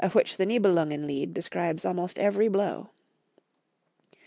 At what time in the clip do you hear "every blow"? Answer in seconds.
2.17-2.89